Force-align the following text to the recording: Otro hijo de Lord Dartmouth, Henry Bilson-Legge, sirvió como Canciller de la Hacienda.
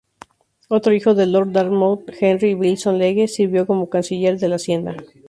Otro 0.67 0.93
hijo 0.93 1.13
de 1.13 1.27
Lord 1.27 1.51
Dartmouth, 1.51 2.09
Henry 2.19 2.55
Bilson-Legge, 2.55 3.27
sirvió 3.27 3.67
como 3.67 3.87
Canciller 3.91 4.39
de 4.39 4.47
la 4.47 4.55
Hacienda. 4.55 4.97